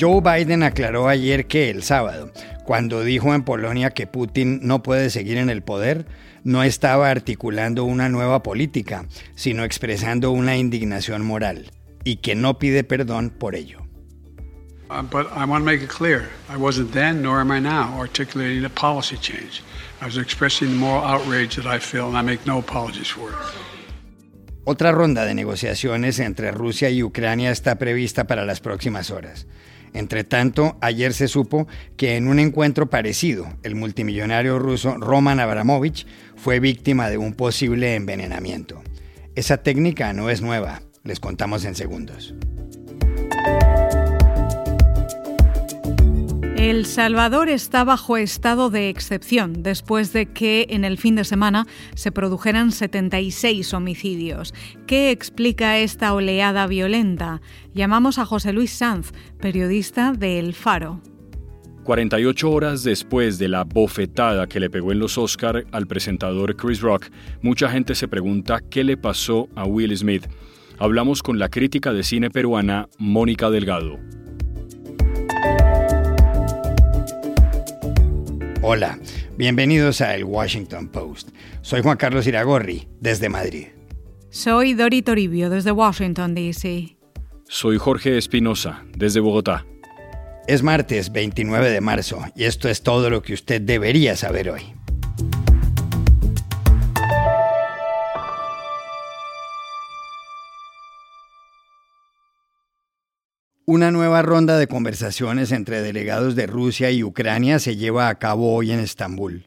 [0.00, 2.30] Joe Biden aclaró ayer que el sábado,
[2.64, 6.06] cuando dijo en Polonia que Putin no puede seguir en el poder,
[6.44, 11.72] no estaba articulando una nueva política, sino expresando una indignación moral,
[12.04, 13.80] y que no pide perdón por ello.
[14.90, 18.00] Uh, but I want to make it clear I wasn't then, nor am I now,
[18.00, 19.62] articulating a policy change.
[20.00, 23.28] I was expressing the moral outrage that I feel, and I make no apologies for
[23.30, 23.36] it.
[24.64, 29.46] Otra ronda de negociaciones entre Rusia y Ucrania está prevista para las próximas horas.
[29.94, 36.06] Entre tanto, ayer se supo que en un encuentro parecido, el multimillonario ruso Roman Abramovich
[36.36, 38.82] fue víctima de un posible envenenamiento.
[39.34, 42.34] Esa técnica no es nueva, les contamos en segundos.
[46.68, 51.66] El Salvador está bajo estado de excepción después de que en el fin de semana
[51.94, 54.52] se produjeran 76 homicidios.
[54.86, 57.40] ¿Qué explica esta oleada violenta?
[57.72, 61.00] Llamamos a José Luis Sanz, periodista de El Faro.
[61.84, 66.82] 48 horas después de la bofetada que le pegó en los Oscar al presentador Chris
[66.82, 67.06] Rock,
[67.40, 70.26] mucha gente se pregunta qué le pasó a Will Smith.
[70.78, 73.98] Hablamos con la crítica de cine peruana Mónica Delgado.
[78.60, 78.98] Hola,
[79.36, 81.28] bienvenidos a El Washington Post.
[81.62, 83.68] Soy Juan Carlos Iragorri, desde Madrid.
[84.30, 86.96] Soy Dori Toribio, desde Washington, D.C.
[87.44, 89.64] Soy Jorge Espinosa, desde Bogotá.
[90.48, 94.77] Es martes 29 de marzo y esto es todo lo que usted debería saber hoy.
[103.70, 108.54] Una nueva ronda de conversaciones entre delegados de Rusia y Ucrania se lleva a cabo
[108.54, 109.46] hoy en Estambul.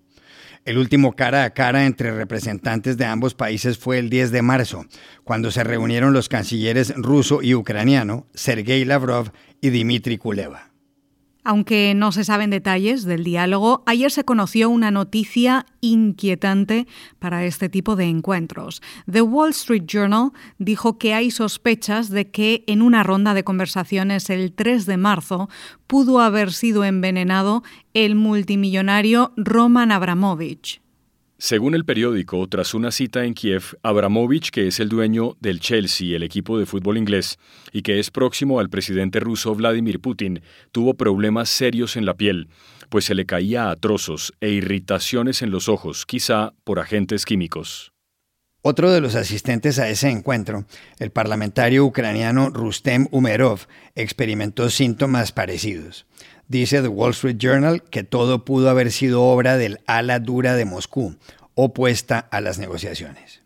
[0.64, 4.86] El último cara a cara entre representantes de ambos países fue el 10 de marzo,
[5.24, 10.71] cuando se reunieron los cancilleres ruso y ucraniano Sergei Lavrov y Dmitry Kuleva.
[11.44, 16.86] Aunque no se saben detalles del diálogo, ayer se conoció una noticia inquietante
[17.18, 18.82] para este tipo de encuentros.
[19.12, 24.30] The Wall Street Journal dijo que hay sospechas de que en una ronda de conversaciones
[24.30, 25.50] el 3 de marzo
[25.88, 27.64] pudo haber sido envenenado
[27.96, 30.82] el multimillonario Roman Abramovich.
[31.44, 36.16] Según el periódico, tras una cita en Kiev, Abramovich, que es el dueño del Chelsea,
[36.16, 37.40] el equipo de fútbol inglés,
[37.72, 42.48] y que es próximo al presidente ruso Vladimir Putin, tuvo problemas serios en la piel,
[42.90, 47.92] pues se le caía a trozos e irritaciones en los ojos, quizá por agentes químicos.
[48.62, 50.66] Otro de los asistentes a ese encuentro,
[51.00, 53.62] el parlamentario ucraniano Rustem Umerov,
[53.96, 56.06] experimentó síntomas parecidos.
[56.52, 60.66] Dice The Wall Street Journal que todo pudo haber sido obra del ala dura de
[60.66, 61.16] Moscú,
[61.56, 63.42] opuesta a las negociaciones.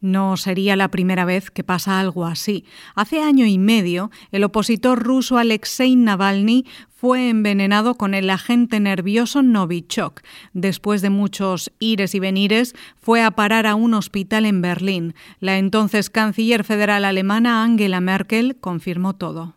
[0.00, 2.64] No sería la primera vez que pasa algo así.
[2.94, 9.42] Hace año y medio, el opositor ruso Alexei Navalny fue envenenado con el agente nervioso
[9.42, 10.22] Novichok.
[10.54, 15.14] Después de muchos ires y venires, fue a parar a un hospital en Berlín.
[15.40, 19.56] La entonces canciller federal alemana Angela Merkel confirmó todo.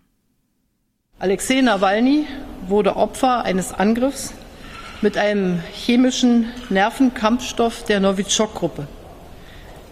[1.17, 2.25] Alexei Nawalny
[2.69, 4.33] wurde Opfer eines Angriffs
[5.01, 8.87] mit einem chemischen Nervenkampfstoff der Novichok-Gruppe.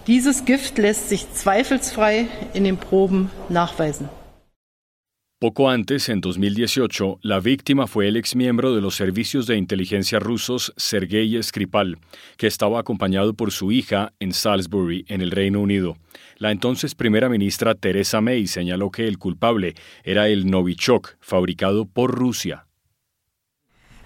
[0.08, 4.10] Dieses Gift lässt sich zweifelsfrei in den Proben nachweisen.
[5.40, 10.74] Poco antes, en 2018, la víctima fue el exmiembro de los servicios de inteligencia rusos
[10.78, 12.00] Sergei Skripal,
[12.38, 15.96] que estaba acompañado por su hija en Salisbury, en el Reino Unido.
[16.38, 22.16] La entonces primera ministra Theresa May señaló que el culpable era el Novichok, fabricado por
[22.16, 22.67] Rusia.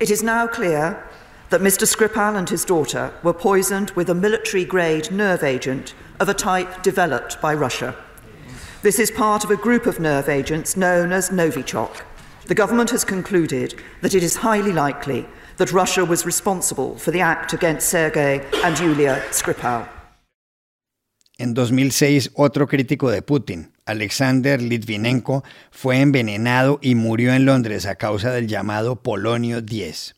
[0.02, 0.98] It is now clear
[1.52, 1.86] that Mr.
[1.86, 6.82] Skripal and his daughter were poisoned with a military grade nerve agent of a type
[6.82, 7.94] developed by Russia.
[8.82, 12.02] This is part of a group of nerve agents known as Novichok.
[12.48, 15.28] The government has concluded that it is highly likely
[15.58, 19.88] that Russia was responsible for the act against Sergei and Yulia Skripal.
[21.38, 27.96] En 2006, otro crítico de Putin, Alexander Litvinenko, fue envenenado y murió en Londres a
[27.96, 30.16] causa del llamado Polonio 10.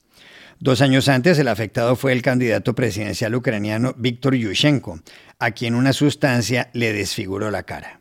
[0.60, 5.00] Dos años antes, el afectado fue el candidato presidencial ucraniano Víctor Yushchenko,
[5.39, 8.00] a quien una sustancia le desfiguró la cara.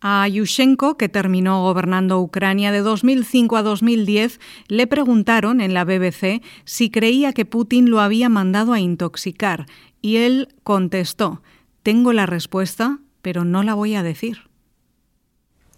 [0.00, 4.38] A Yushchenko, que terminó gobernando Ucrania de 2005 a 2010,
[4.68, 9.66] le preguntaron en la BBC si creía que Putin lo había mandado a intoxicar,
[10.02, 11.42] y él contestó,
[11.82, 14.50] tengo la respuesta, pero no la voy a decir.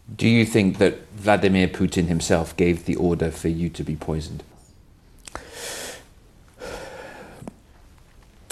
[0.09, 4.43] Do you think that Vladimir Putin himself gave the order for you to be poisoned?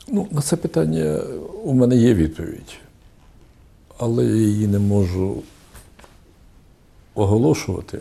[0.09, 1.21] Ну, на це питання
[1.65, 2.77] у мене є відповідь,
[3.99, 5.43] але я її не можу
[7.15, 8.01] оголошувати.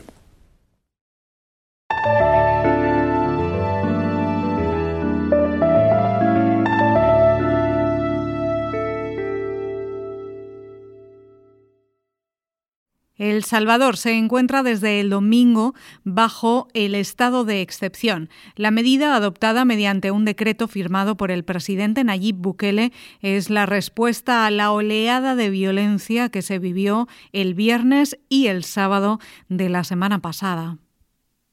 [13.15, 18.29] El Salvador se encuentra desde el domingo bajo el estado de excepción.
[18.55, 24.47] La medida adoptada mediante un decreto firmado por el presidente Nayib Bukele es la respuesta
[24.47, 29.83] a la oleada de violencia que se vivió el viernes y el sábado de la
[29.83, 30.79] semana pasada.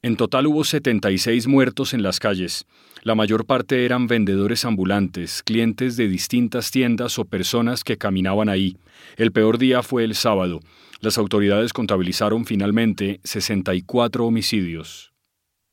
[0.02, 2.64] En total hubo 76 muertos en las calles.
[3.02, 8.78] La mayor parte eran vendedores ambulantes, clientes de distintas tiendas o personas que caminaban ahí.
[9.18, 10.60] El peor día fue el sábado.
[11.00, 15.12] Las autoridades contabilizaron finalmente 64 homicidios.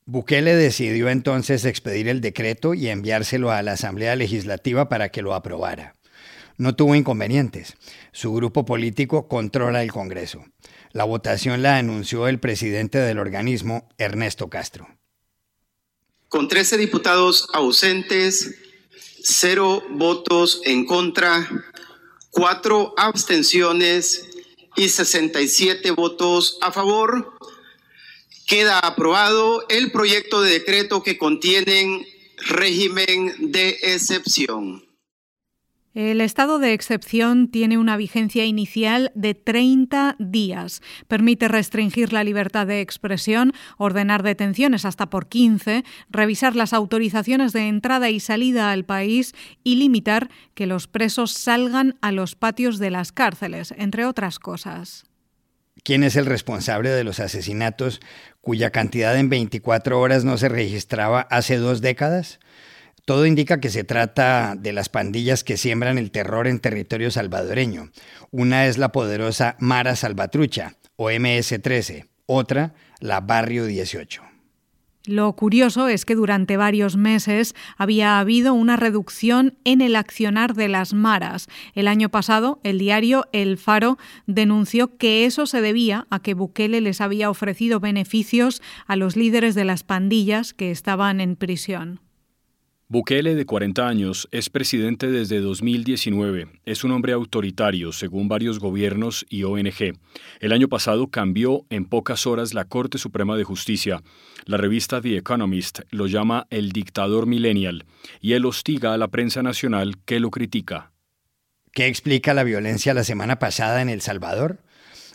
[0.06, 5.34] Bukele decidió entonces expedir el decreto y enviárselo a la Asamblea Legislativa para que lo
[5.34, 5.97] aprobara.
[6.58, 7.76] No tuvo inconvenientes.
[8.12, 10.44] Su grupo político controla el Congreso.
[10.92, 14.88] La votación la anunció el presidente del organismo, Ernesto Castro.
[16.30, 18.56] Con 13 diputados ausentes,
[19.24, 21.48] cero votos en contra,
[22.32, 24.26] cuatro abstenciones
[24.76, 27.38] y 67 votos a favor.
[28.48, 32.08] Queda aprobado el proyecto de decreto que contiene
[32.48, 34.87] régimen de excepción.
[35.98, 40.84] El estado de excepción tiene una vigencia inicial de 30 días.
[41.08, 47.68] Permite restringir la libertad de expresión, ordenar detenciones hasta por 15, revisar las autorizaciones de
[47.68, 49.34] entrada y salida al país
[49.64, 55.06] y limitar que los presos salgan a los patios de las cárceles, entre otras cosas.
[55.84, 58.02] ¿Quién es el responsable de los asesinatos
[58.42, 62.40] cuya cantidad en 24 horas no se registraba hace dos décadas?
[63.08, 67.90] Todo indica que se trata de las pandillas que siembran el terror en territorio salvadoreño.
[68.32, 74.24] Una es la poderosa Mara Salvatrucha, o MS-13, otra, la Barrio 18.
[75.06, 80.68] Lo curioso es que durante varios meses había habido una reducción en el accionar de
[80.68, 81.48] las maras.
[81.76, 86.82] El año pasado, el diario El Faro denunció que eso se debía a que Bukele
[86.82, 92.02] les había ofrecido beneficios a los líderes de las pandillas que estaban en prisión.
[92.90, 96.48] Bukele, de 40 años, es presidente desde 2019.
[96.64, 100.00] Es un hombre autoritario, según varios gobiernos y ONG.
[100.40, 104.02] El año pasado cambió en pocas horas la Corte Suprema de Justicia.
[104.46, 107.84] La revista The Economist lo llama el dictador millennial
[108.22, 110.94] y él hostiga a la prensa nacional que lo critica.
[111.74, 114.64] ¿Qué explica la violencia la semana pasada en El Salvador?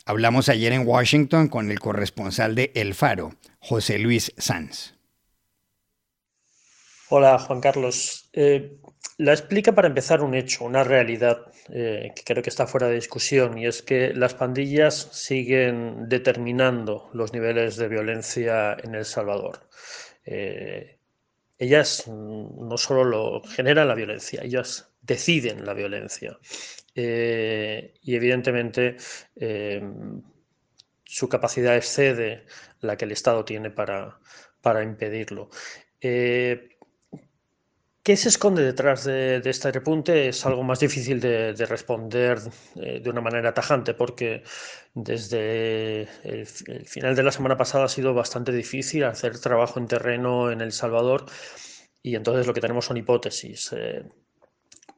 [0.05, 4.93] Hablamos ayer en Washington con el corresponsal de El Faro, José Luis Sanz.
[7.14, 8.31] Hola, Juan Carlos.
[8.32, 8.79] Eh,
[9.19, 12.95] la explica para empezar un hecho, una realidad eh, que creo que está fuera de
[12.95, 19.69] discusión y es que las pandillas siguen determinando los niveles de violencia en El Salvador.
[20.25, 20.97] Eh,
[21.59, 26.38] ellas no solo lo generan la violencia, ellas deciden la violencia.
[26.95, 28.97] y evidentemente
[31.04, 32.47] su capacidad excede
[32.81, 34.19] la que el Estado tiene para,
[34.62, 35.50] para impedirlo.
[38.02, 40.28] ¿Qué se esconde detrás de, este repunte?
[40.28, 42.40] Es algo más difícil de, responder
[42.75, 44.42] eh, de una manera tajante porque
[44.92, 50.50] desde el, final de la semana pasada ha sido bastante difícil hacer trabajo en terreno
[50.50, 51.26] en El Salvador
[52.02, 53.73] y entonces lo que tenemos son hipótesis.
[53.73, 54.02] Eh,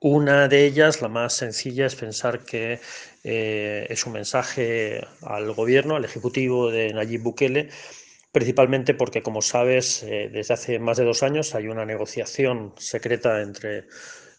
[0.01, 2.81] una de ellas, la más sencilla, es pensar que
[3.23, 7.69] eh, es un mensaje al gobierno, al ejecutivo de Nayib Bukele,
[8.35, 13.41] principalmente porque, como sabes, eh, desde hace más de dos años hay una negociación secreta
[13.41, 13.87] entre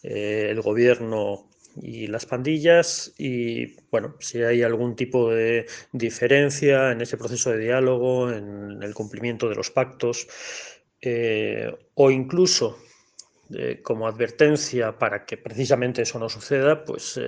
[0.03, 1.49] eh, el gobierno
[1.81, 7.59] y las pandillas y, bueno, si hay algún tipo de diferencia en ese proceso de
[7.59, 10.27] diálogo, en el cumplimiento de los pactos,
[10.99, 12.77] eh, o incluso
[13.83, 17.19] como advertencia para que precisamente eso no suceda, pues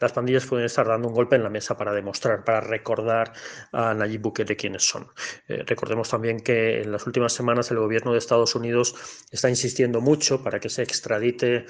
[0.00, 3.32] las pandillas pueden estar dando un golpe en la mesa para demostrar, para recordar
[3.72, 5.06] a Nayib Bukele quiénes son.
[5.48, 8.94] Eh, recordemos también que en las últimas semanas el gobierno de Estados Unidos
[9.30, 11.66] está insistiendo mucho para que se extradite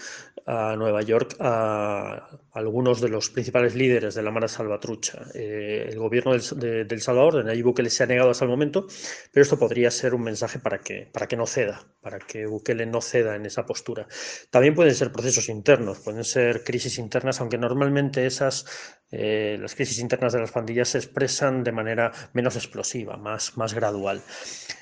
[0.47, 5.25] a Nueva York a algunos de los principales líderes de la Mara Salvatrucha.
[5.35, 8.87] Eh, el gobierno de, El Salvador, de Nayib Bukele, se ha negado hasta el momento,
[9.33, 12.87] pero esto podría ser un mensaje para que, para que no ceda, para que Bukele
[12.87, 14.07] no ceda en esa postura.
[14.51, 18.67] También pueden ser procesos internos, pueden ser crisis internas, aunque normalmente esas,
[19.11, 23.73] eh, las crisis internas de las pandillas se expresan de manera menos explosiva, más, más
[23.73, 24.23] gradual.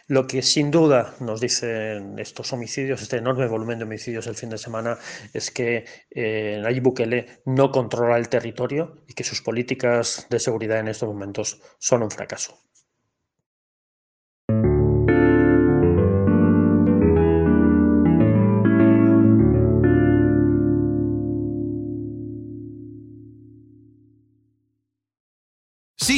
[0.09, 4.49] Lo que sin duda nos dicen estos homicidios, este enorme volumen de homicidios el fin
[4.49, 4.99] de semana,
[5.35, 10.81] es que eh, Nayib Bukele no controla el territorio y que sus políticas de seguridad
[10.81, 12.59] en estos momentos son un fracaso.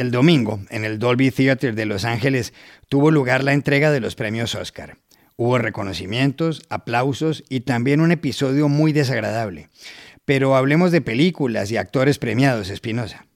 [0.00, 2.54] El domingo, en el Dolby Theatre de Los Ángeles,
[2.88, 4.96] tuvo lugar la entrega de los premios Oscar.
[5.36, 9.68] Hubo reconocimientos, aplausos y también un episodio muy desagradable.
[10.24, 13.26] Pero hablemos de películas y actores premiados, Espinosa.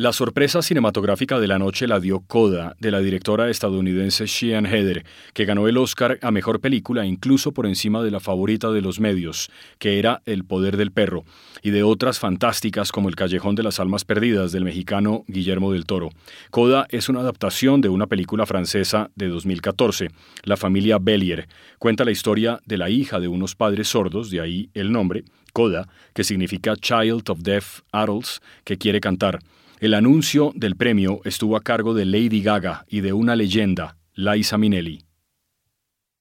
[0.00, 5.04] La sorpresa cinematográfica de la noche la dio Coda, de la directora estadounidense Sheehan Heather,
[5.34, 8.98] que ganó el Oscar a Mejor Película incluso por encima de la favorita de los
[8.98, 11.24] medios, que era El Poder del Perro,
[11.62, 15.84] y de otras fantásticas como El Callejón de las Almas Perdidas del mexicano Guillermo del
[15.84, 16.08] Toro.
[16.50, 20.08] Coda es una adaptación de una película francesa de 2014,
[20.44, 21.46] La familia Bellier.
[21.78, 25.88] Cuenta la historia de la hija de unos padres sordos, de ahí el nombre, Coda,
[26.14, 29.40] que significa Child of Deaf Adults, que quiere cantar.
[29.80, 34.58] El anuncio del premio estuvo a cargo de Lady Gaga y de una leyenda, Liza
[34.58, 35.06] Minnelli.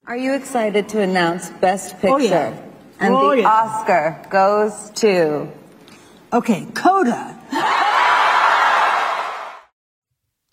[0.06, 2.14] Are you excited to announce Best Picture?
[2.14, 2.54] Oh, yeah.
[3.02, 3.50] And oh, the yeah.
[3.50, 5.50] Oscar goes to.
[6.32, 7.36] Okay, Coda.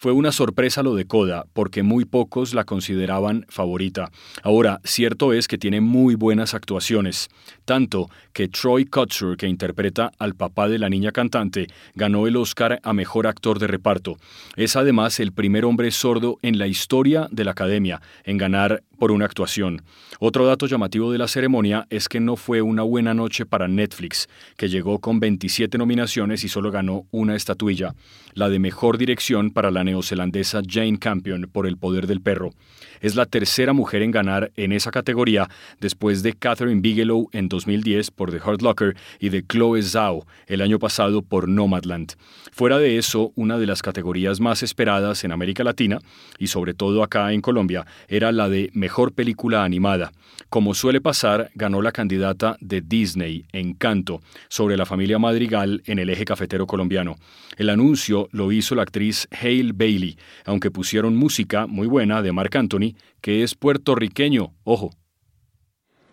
[0.06, 4.12] Fue una sorpresa lo de Coda, porque muy pocos la consideraban favorita.
[4.44, 7.28] Ahora, cierto es que tiene muy buenas actuaciones,
[7.64, 12.78] tanto que Troy Kutcher, que interpreta al papá de la niña cantante, ganó el Oscar
[12.84, 14.16] a Mejor Actor de Reparto.
[14.54, 19.10] Es además el primer hombre sordo en la historia de la Academia en ganar por
[19.10, 19.82] una actuación.
[20.18, 24.28] Otro dato llamativo de la ceremonia es que no fue una buena noche para Netflix,
[24.56, 27.94] que llegó con 27 nominaciones y solo ganó una estatuilla,
[28.36, 32.52] la de mejor dirección para la neozelandesa Jane Campion por El poder del perro.
[33.00, 35.48] Es la tercera mujer en ganar en esa categoría
[35.80, 40.60] después de Catherine Bigelow en 2010 por The Hurt Locker y de Chloe Zhao el
[40.60, 42.12] año pasado por Nomadland.
[42.52, 45.98] Fuera de eso, una de las categorías más esperadas en América Latina
[46.38, 50.12] y sobre todo acá en Colombia era la de Mejor Película Animada.
[50.50, 56.10] Como suele pasar, ganó la candidata de Disney, Encanto, sobre la familia Madrigal en el
[56.10, 57.16] eje cafetero colombiano.
[57.56, 62.56] El anuncio lo hizo la actriz Hale Bailey, aunque pusieron música muy buena de Marc
[62.56, 64.90] Anthony, que es puertorriqueño, ojo.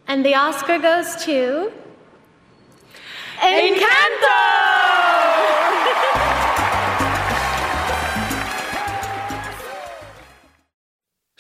[0.08, 1.72] And the Oscar goes to
[3.42, 4.93] Encanto.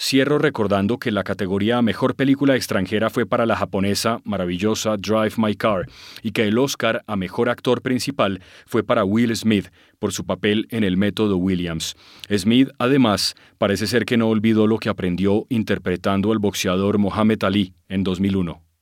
[0.05, 5.55] Cierro recordando que la categoría Mejor Película Extranjera fue para la japonesa maravillosa Drive My
[5.55, 5.85] Car
[6.21, 9.69] y que el Oscar a Mejor Actor Principal fue para Will Smith
[9.99, 11.95] por su papel en el método Williams.
[12.29, 17.73] Smith, además, parece ser que no olvidó lo que aprendió interpretando al boxeador Muhammad Ali
[17.87, 18.72] en 2001.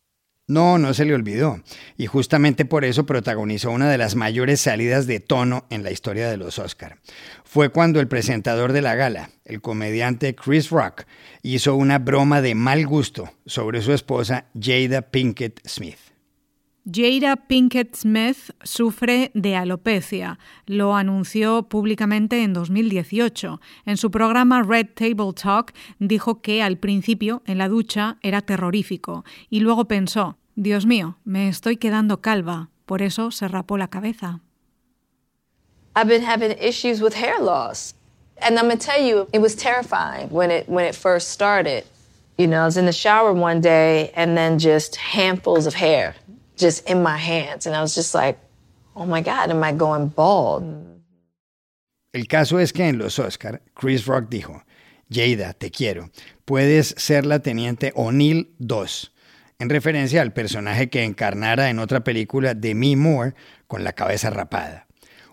[0.51, 1.61] No, no se le olvidó.
[1.95, 6.29] Y justamente por eso protagonizó una de las mayores salidas de tono en la historia
[6.29, 6.97] de los Oscar.
[7.45, 11.05] Fue cuando el presentador de la gala, el comediante Chris Rock,
[11.41, 16.11] hizo una broma de mal gusto sobre su esposa Jada Pinkett Smith.
[16.83, 20.39] Jada Pinkett Smith sufre de alopecia.
[20.65, 23.61] Lo anunció públicamente en 2018.
[23.85, 29.23] En su programa Red Table Talk dijo que al principio en la ducha era terrorífico
[29.49, 32.69] y luego pensó, Dios mío, me estoy quedando calva.
[32.85, 34.41] Por eso se rapó la cabeza.
[35.95, 37.93] I've been having issues with hair loss.
[38.37, 41.85] And I'm going to tell you, it was terrifying when it, when it first started.
[42.37, 46.15] You know, I was in the shower one day and then just handfuls of hair
[46.57, 47.65] just in my hands.
[47.65, 48.39] And I was just like,
[48.95, 50.63] oh my God, am I going bald?
[52.13, 54.63] El caso es que en los Oscar, Chris Rock dijo,
[55.09, 56.09] Jada, te quiero,
[56.45, 59.11] puedes ser la teniente O'Neill 2,
[59.61, 63.35] en referencia al personaje que encarnara en otra película de Me Moore
[63.67, 64.87] con la cabeza rapada.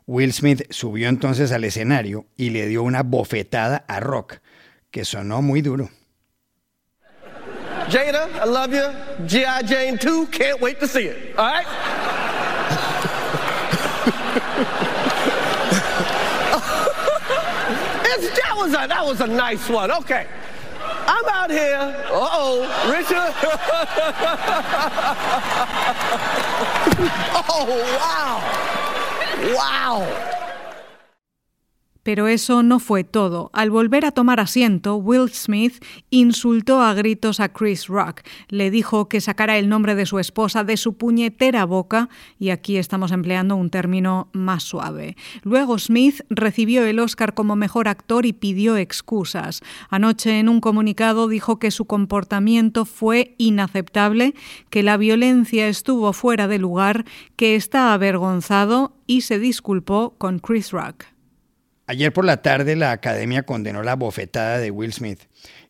[0.06, 4.40] Will Smith subió entonces al escenario y le dio una bofetada a Rock,
[4.90, 5.88] que sonó muy duro.
[7.90, 8.82] Jada, I love you.
[9.26, 9.66] G.I.
[9.66, 11.34] Jane 2, can't wait to see it.
[11.38, 11.64] All right?
[18.36, 19.90] that was a that was a nice one.
[19.90, 20.26] Okay.
[21.10, 21.96] I'm out here.
[22.10, 23.14] Uh-oh, Richard.
[27.48, 27.66] oh,
[27.98, 28.42] wow.
[29.56, 30.37] Wow.
[32.08, 33.50] Pero eso no fue todo.
[33.52, 38.22] Al volver a tomar asiento, Will Smith insultó a gritos a Chris Rock.
[38.48, 42.78] Le dijo que sacara el nombre de su esposa de su puñetera boca, y aquí
[42.78, 45.18] estamos empleando un término más suave.
[45.42, 49.60] Luego Smith recibió el Oscar como mejor actor y pidió excusas.
[49.90, 54.34] Anoche en un comunicado dijo que su comportamiento fue inaceptable,
[54.70, 57.04] que la violencia estuvo fuera de lugar,
[57.36, 61.04] que está avergonzado y se disculpó con Chris Rock.
[61.90, 65.20] Ayer por la tarde la academia condenó la bofetada de Will Smith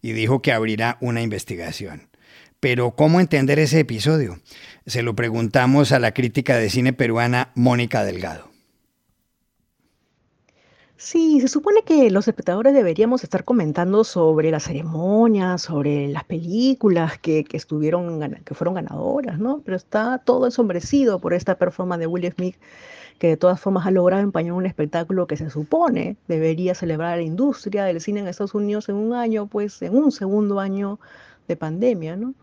[0.02, 2.08] y dijo que abrirá una investigación.
[2.58, 4.40] Pero ¿cómo entender ese episodio?
[4.84, 8.50] Se lo preguntamos a la crítica de cine peruana Mónica Delgado.
[10.96, 17.16] Sí, se supone que los espectadores deberíamos estar comentando sobre la ceremonia, sobre las películas
[17.20, 19.62] que, que, estuvieron, que fueron ganadoras, ¿no?
[19.64, 22.56] Pero está todo ensombrecido por esta performance de Will Smith
[23.18, 27.24] que de todas formas ha logrado empañar un espectáculo que se supone debería celebrar la
[27.24, 30.98] industria del cine en Estados Unidos en un año, pues en un segundo año
[31.48, 32.34] de pandemia, ¿no?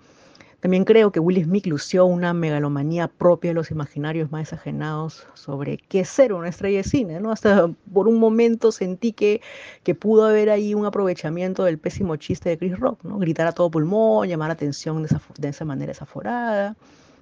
[0.59, 5.77] También creo que Will Smith lució una megalomanía propia de los imaginarios más exagenados sobre
[5.77, 7.31] qué ser una estrella de cine, ¿no?
[7.31, 9.41] Hasta por un momento sentí que,
[9.83, 13.19] que pudo haber ahí un aprovechamiento del pésimo chiste de Chris Rock, ¿no?
[13.19, 16.75] Gritar a todo pulmón, llamar la atención de esa, de esa manera desaforada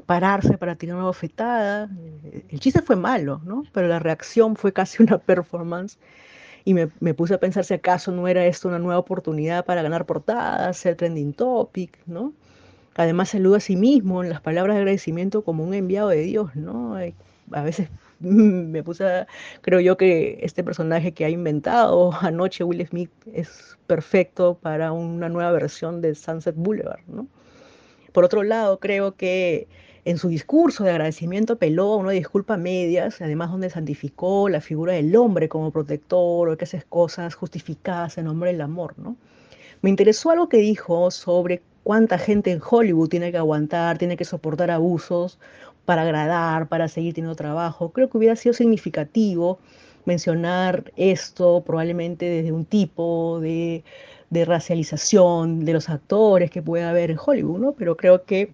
[0.06, 1.90] pararse para tirar una bofetada.
[2.50, 3.64] El chiste fue malo, ¿no?
[3.72, 5.98] Pero la reacción fue casi una performance.
[6.66, 9.82] Y me, me, puse a pensar si acaso no era esto una nueva oportunidad para
[9.82, 12.34] ganar portadas, ser trending topic, ¿no?
[12.96, 16.56] Además saluda a sí mismo en las palabras de agradecimiento como un enviado de Dios,
[16.56, 16.96] ¿no?
[17.52, 17.90] A veces
[18.20, 19.28] me puse a,
[19.62, 25.30] creo yo que este personaje que ha inventado anoche Will Smith es perfecto para una
[25.30, 27.28] nueva versión de Sunset Boulevard, ¿no?
[28.14, 29.68] Por otro lado, creo que
[30.06, 34.94] en su discurso de agradecimiento apeló a una disculpa medias, además donde santificó la figura
[34.94, 39.18] del hombre como protector o que hace cosas justificadas en nombre del amor, ¿no?
[39.82, 44.26] Me interesó algo que dijo sobre cuánta gente en Hollywood tiene que aguantar, tiene que
[44.26, 45.40] soportar abusos
[45.86, 47.90] para agradar, para seguir teniendo trabajo.
[47.92, 49.60] Creo que hubiera sido significativo
[50.06, 53.84] mencionar esto probablemente desde un tipo de
[54.34, 57.72] de racialización de los actores que puede haber en Hollywood, ¿no?
[57.74, 58.52] Pero creo que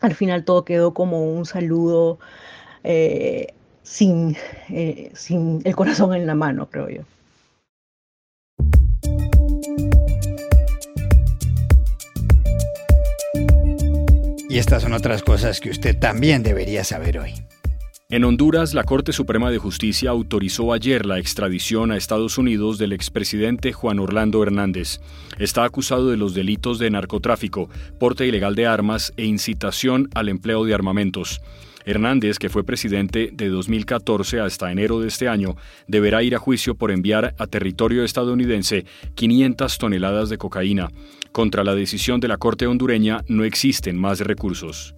[0.00, 2.18] al final todo quedó como un saludo
[2.84, 4.36] eh, sin,
[4.68, 7.02] eh, sin el corazón en la mano, creo yo.
[14.50, 17.34] Y estas son otras cosas que usted también debería saber hoy.
[18.10, 22.94] En Honduras, la Corte Suprema de Justicia autorizó ayer la extradición a Estados Unidos del
[22.94, 25.02] expresidente Juan Orlando Hernández.
[25.38, 27.68] Está acusado de los delitos de narcotráfico,
[28.00, 31.42] porte ilegal de armas e incitación al empleo de armamentos.
[31.84, 36.76] Hernández, que fue presidente de 2014 hasta enero de este año, deberá ir a juicio
[36.76, 40.88] por enviar a territorio estadounidense 500 toneladas de cocaína.
[41.30, 44.94] Contra la decisión de la Corte hondureña no existen más recursos.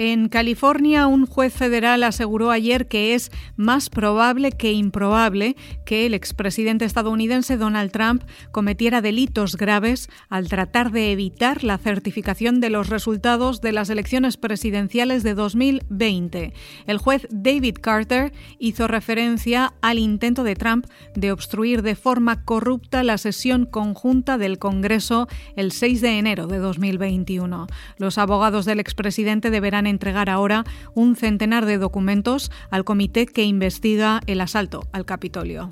[0.00, 6.14] En California, un juez federal aseguró ayer que es más probable que improbable que el
[6.14, 12.90] expresidente estadounidense Donald Trump cometiera delitos graves al tratar de evitar la certificación de los
[12.90, 16.52] resultados de las elecciones presidenciales de 2020.
[16.86, 23.02] El juez David Carter hizo referencia al intento de Trump de obstruir de forma corrupta
[23.02, 27.66] la sesión conjunta del Congreso el 6 de enero de 2021.
[27.96, 34.20] Los abogados del expresidente deberán entregar ahora un centenar de documentos al comité que investiga
[34.26, 35.70] el asalto al Capitolio.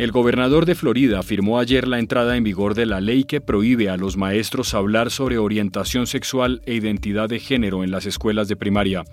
[0.00, 3.90] El gobernador de Florida firmó ayer la entrada en vigor de la ley que prohíbe
[3.90, 8.56] a los maestros hablar sobre orientación sexual e identidad de género en las escuelas de
[8.56, 9.04] primaria.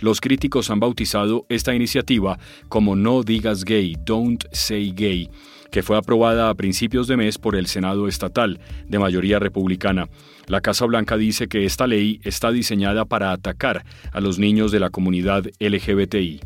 [0.00, 5.30] Los críticos han bautizado esta iniciativa como No digas gay, Don't Say Gay,
[5.74, 10.08] que fue aprobada a principios de mes por el Senado estatal, de mayoría republicana.
[10.46, 14.78] La Casa Blanca dice que esta ley está diseñada para atacar a los niños de
[14.78, 16.40] la comunidad LGBTI.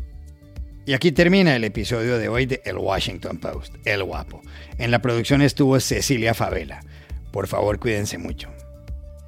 [0.87, 4.41] Y aquí termina el episodio de hoy de El Washington Post, El Guapo.
[4.79, 6.79] En la producción estuvo Cecilia Favela.
[7.31, 8.49] Por favor, cuídense mucho.